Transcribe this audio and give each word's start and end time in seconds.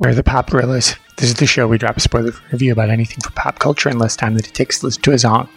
We're 0.00 0.14
the 0.14 0.22
Pop 0.22 0.50
Gorillas. 0.50 0.94
This 1.16 1.30
is 1.30 1.34
the 1.34 1.46
show 1.46 1.66
we 1.66 1.76
drop 1.76 1.96
a 1.96 2.00
spoiler 2.00 2.30
review 2.52 2.70
about 2.70 2.88
anything 2.88 3.18
from 3.20 3.32
pop 3.32 3.58
culture 3.58 3.88
in 3.88 3.98
less 3.98 4.14
time 4.14 4.34
than 4.34 4.44
it 4.44 4.54
takes 4.54 4.78
to 4.78 4.86
listen 4.86 5.02
to 5.02 5.12
a 5.12 5.18
song. 5.18 5.48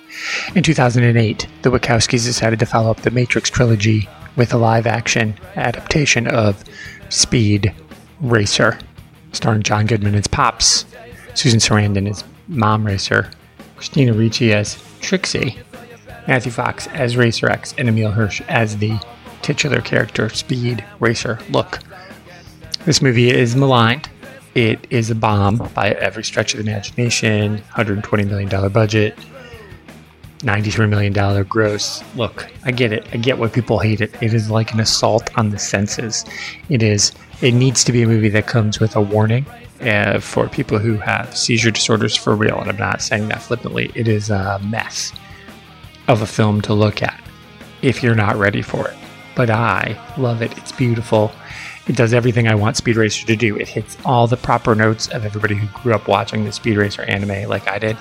In 0.56 0.64
2008, 0.64 1.48
the 1.62 1.70
Wachowskis 1.70 2.26
decided 2.26 2.58
to 2.58 2.66
follow 2.66 2.90
up 2.90 3.02
the 3.02 3.12
Matrix 3.12 3.52
trilogy 3.52 4.10
with 4.36 4.52
a 4.52 4.58
live 4.58 4.88
action 4.88 5.36
adaptation 5.58 6.26
of 6.26 6.64
Speed 7.10 7.72
Racer, 8.20 8.80
starring 9.32 9.62
John 9.62 9.86
Goodman 9.86 10.16
as 10.16 10.26
Pops, 10.26 10.86
Susan 11.36 11.60
Sarandon 11.60 12.10
as 12.10 12.24
Mom 12.48 12.84
Racer, 12.84 13.30
Christina 13.76 14.12
Ricci 14.12 14.54
as 14.54 14.84
Trixie, 15.02 15.56
Matthew 16.28 16.52
Fox 16.52 16.88
as 16.88 17.16
Racer 17.16 17.48
X, 17.48 17.76
and 17.78 17.88
Emile 17.88 18.10
Hirsch 18.10 18.42
as 18.48 18.78
the 18.78 19.00
titular 19.44 19.82
character 19.82 20.30
Speed 20.30 20.84
Racer. 21.00 21.38
Look, 21.52 21.78
this 22.86 23.04
movie 23.04 23.30
is 23.30 23.56
maligned 23.56 24.10
it 24.56 24.86
is 24.90 25.10
a 25.10 25.16
bomb 25.16 25.58
by 25.74 25.92
every 25.92 26.24
stretch 26.24 26.54
of 26.54 26.64
the 26.64 26.70
imagination. 26.70 27.60
$120 27.74 28.28
million 28.28 28.72
budget, 28.72 29.18
$93 30.40 30.90
million 30.90 31.44
gross. 31.44 32.04
Look, 32.16 32.52
I 32.66 32.72
get 32.72 32.92
it. 32.92 33.08
I 33.14 33.18
get 33.18 33.38
why 33.38 33.48
people 33.48 33.80
hate 33.80 34.02
it. 34.02 34.14
It 34.22 34.34
is 34.34 34.50
like 34.50 34.74
an 34.74 34.80
assault 34.80 35.36
on 35.38 35.52
the 35.52 35.60
senses. 35.60 36.26
It 36.70 36.84
is. 36.84 37.12
It 37.42 37.54
needs 37.54 37.84
to 37.86 37.92
be 37.92 38.04
a 38.04 38.08
movie 38.08 38.30
that 38.30 38.48
comes 38.48 38.80
with 38.80 38.96
a 38.96 39.02
warning 39.02 39.46
uh, 39.82 40.20
for 40.20 40.48
people 40.50 40.80
who 40.80 40.98
have 40.98 41.36
seizure 41.36 41.72
disorders 41.72 42.16
for 42.16 42.36
real. 42.36 42.60
And 42.60 42.70
I'm 42.70 42.78
not 42.78 43.02
saying 43.02 43.30
that 43.30 43.42
flippantly. 43.42 43.92
It 43.96 44.08
is 44.08 44.30
a 44.30 44.60
mess 44.64 45.14
of 46.08 46.22
a 46.22 46.28
film 46.28 46.62
to 46.62 46.74
look 46.74 47.02
at 47.02 47.20
if 47.82 48.04
you're 48.04 48.16
not 48.16 48.36
ready 48.36 48.62
for 48.62 48.88
it. 48.88 48.98
But 49.36 49.50
I 49.50 49.98
love 50.18 50.42
it. 50.42 50.56
It's 50.58 50.72
beautiful. 50.72 51.32
It 51.88 51.96
does 51.96 52.14
everything 52.14 52.48
I 52.48 52.56
want 52.56 52.78
Speed 52.78 52.96
Racer 52.96 53.26
to 53.28 53.36
do. 53.36 53.58
It 53.58 53.68
hits 53.68 53.98
all 54.06 54.28
the 54.28 54.38
proper 54.38 54.76
notes 54.76 55.08
of 55.08 55.26
everybody 55.26 55.56
who 55.56 55.68
grew 55.82 55.94
up 55.94 56.08
watching 56.08 56.46
the 56.46 56.52
Speed 56.52 56.78
Racer 56.78 57.02
anime 57.04 57.50
like 57.50 57.68
I 57.68 57.80
did. 57.80 57.98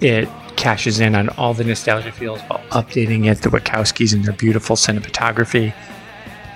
It 0.00 0.28
cashes 0.56 1.00
in 1.00 1.14
on 1.14 1.28
all 1.30 1.52
the 1.52 1.64
nostalgia 1.64 2.12
feels 2.12 2.40
while 2.42 2.60
updating 2.70 3.30
it, 3.30 3.42
the 3.42 3.48
Wachowskis 3.48 4.14
and 4.14 4.24
their 4.24 4.32
beautiful 4.32 4.76
cinematography. 4.76 5.74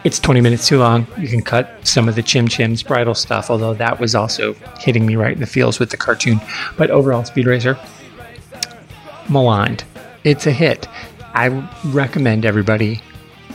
It's 0.04 0.18
20 0.18 0.42
minutes 0.42 0.68
too 0.68 0.78
long. 0.78 1.06
You 1.18 1.28
can 1.28 1.42
cut 1.42 1.70
some 1.86 2.08
of 2.08 2.14
the 2.14 2.22
Chim 2.22 2.46
Chim's 2.46 2.82
bridal 2.82 3.14
stuff, 3.14 3.50
although 3.50 3.74
that 3.74 3.98
was 3.98 4.14
also 4.14 4.52
hitting 4.78 5.06
me 5.06 5.16
right 5.16 5.32
in 5.32 5.40
the 5.40 5.46
feels 5.46 5.80
with 5.80 5.90
the 5.90 5.96
cartoon. 5.96 6.40
But 6.76 6.90
overall, 6.90 7.24
Speed 7.24 7.46
Racer, 7.46 7.78
maligned. 9.28 9.84
It's 10.22 10.46
a 10.46 10.52
hit. 10.52 10.86
I 11.34 11.48
recommend 11.86 12.44
everybody 12.44 13.00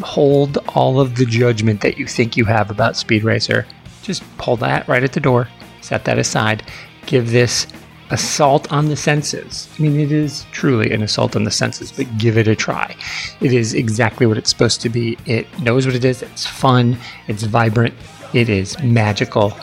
hold 0.01 0.57
all 0.75 0.99
of 0.99 1.15
the 1.15 1.25
judgment 1.25 1.81
that 1.81 1.97
you 1.97 2.07
think 2.07 2.37
you 2.37 2.45
have 2.45 2.69
about 2.71 2.97
Speed 2.97 3.23
Racer. 3.23 3.65
Just 4.01 4.23
pull 4.37 4.57
that 4.57 4.87
right 4.87 5.03
at 5.03 5.13
the 5.13 5.19
door, 5.19 5.47
set 5.81 6.05
that 6.05 6.17
aside, 6.17 6.63
give 7.05 7.31
this 7.31 7.67
assault 8.11 8.71
on 8.71 8.87
the 8.87 8.95
senses. 8.95 9.69
I 9.77 9.81
mean, 9.81 9.99
it 9.99 10.11
is 10.11 10.45
truly 10.51 10.91
an 10.91 11.03
assault 11.03 11.35
on 11.35 11.43
the 11.43 11.51
senses, 11.51 11.91
but 11.91 12.17
give 12.17 12.37
it 12.37 12.47
a 12.47 12.55
try. 12.55 12.95
It 13.41 13.53
is 13.53 13.73
exactly 13.73 14.25
what 14.25 14.37
it's 14.37 14.49
supposed 14.49 14.81
to 14.81 14.89
be. 14.89 15.17
It 15.25 15.47
knows 15.61 15.85
what 15.85 15.95
it 15.95 16.05
is. 16.05 16.21
It's 16.21 16.45
fun. 16.45 16.97
It's 17.27 17.43
vibrant. 17.43 17.93
It 18.33 18.49
is 18.49 18.81
magical. 18.81 19.57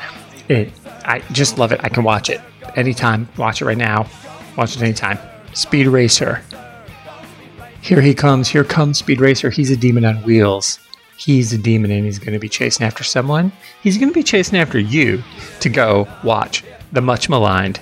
It. 0.48 0.72
I 1.04 1.20
just 1.32 1.58
love 1.58 1.72
it. 1.72 1.80
I 1.82 1.88
can 1.88 2.04
watch 2.04 2.30
it 2.30 2.40
anytime. 2.74 3.28
Watch 3.36 3.62
it 3.62 3.64
right 3.64 3.78
now. 3.78 4.08
Watch 4.56 4.76
it 4.76 4.82
anytime. 4.82 5.18
Speed 5.54 5.86
Racer. 5.86 6.42
Here 7.86 8.00
he 8.00 8.14
comes. 8.14 8.48
Here 8.48 8.64
comes 8.64 8.98
Speed 8.98 9.20
Racer. 9.20 9.48
He's 9.48 9.70
a 9.70 9.76
demon 9.76 10.04
on 10.04 10.16
wheels. 10.24 10.80
He's 11.16 11.52
a 11.52 11.58
demon 11.58 11.92
and 11.92 12.04
he's 12.04 12.18
going 12.18 12.32
to 12.32 12.40
be 12.40 12.48
chasing 12.48 12.84
after 12.84 13.04
someone. 13.04 13.52
He's 13.80 13.96
going 13.96 14.08
to 14.08 14.12
be 14.12 14.24
chasing 14.24 14.58
after 14.58 14.76
you 14.80 15.22
to 15.60 15.68
go 15.68 16.08
watch 16.24 16.64
the 16.90 17.00
much 17.00 17.28
maligned, 17.28 17.78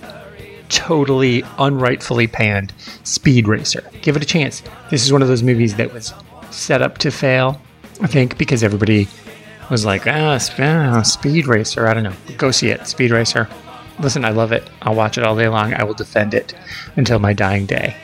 totally 0.69 1.43
unrightfully 1.57 2.27
panned 2.27 2.75
Speed 3.05 3.49
Racer. 3.49 3.83
Give 4.03 4.15
it 4.15 4.23
a 4.23 4.27
chance. 4.27 4.63
This 4.91 5.07
is 5.07 5.11
one 5.11 5.23
of 5.23 5.29
those 5.29 5.43
movies 5.43 5.77
that 5.77 5.95
was 5.95 6.13
set 6.51 6.83
up 6.83 6.99
to 6.99 7.11
fail, 7.11 7.59
I 8.03 8.07
think, 8.07 8.37
because 8.37 8.63
everybody 8.63 9.09
was 9.71 9.87
like, 9.87 10.07
ah, 10.07 10.39
ah 10.59 11.01
Speed 11.01 11.47
Racer. 11.47 11.87
I 11.87 11.95
don't 11.95 12.03
know. 12.03 12.13
Go 12.37 12.51
see 12.51 12.69
it. 12.69 12.87
Speed 12.87 13.11
Racer. 13.11 13.49
Listen, 14.01 14.27
I 14.27 14.33
love 14.33 14.53
it. 14.53 14.69
I'll 14.83 14.95
watch 14.95 15.17
it 15.17 15.25
all 15.25 15.35
day 15.35 15.49
long. 15.49 15.73
I 15.73 15.83
will 15.85 15.95
defend 15.95 16.35
it 16.35 16.53
until 16.95 17.19
my 17.19 17.33
dying 17.33 17.65
day. 17.65 17.97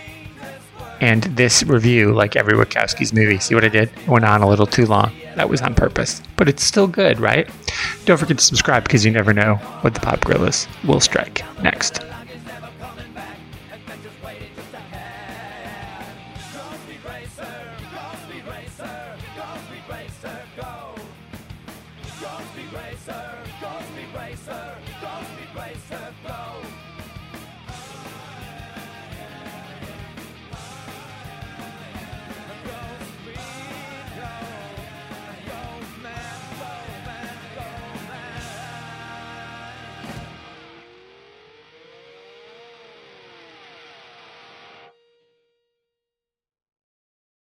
And 1.01 1.23
this 1.25 1.63
review, 1.63 2.13
like 2.13 2.37
every 2.37 2.55
Wachowski's 2.55 3.13
movie, 3.13 3.39
see 3.39 3.55
what 3.55 3.65
I 3.65 3.69
did? 3.69 3.89
It 3.89 4.09
went 4.09 4.25
on 4.25 4.43
a 4.43 4.49
little 4.49 4.67
too 4.67 4.85
long. 4.85 5.13
That 5.37 5.49
was 5.49 5.63
on 5.63 5.75
purpose. 5.75 6.23
But 6.37 6.49
it's 6.49 6.63
still 6.63 6.87
good, 6.87 7.19
right? 7.19 7.49
Don't 8.05 8.19
forget 8.19 8.39
to 8.39 8.45
subscribe 8.45 8.85
because 8.85 9.05
you 9.05 9.11
never 9.11 9.33
know 9.33 9.57
what 9.81 9.95
the 9.95 10.01
Pop 10.01 10.21
Gorillas 10.21 10.69
will 10.85 11.01
strike 11.01 11.43
next. 11.63 12.01
Racer, 24.15 24.77